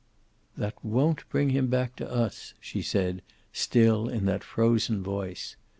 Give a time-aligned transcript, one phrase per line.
[0.57, 3.21] "That won't bring him back to us," she said,
[3.53, 5.55] still in that frozen voice.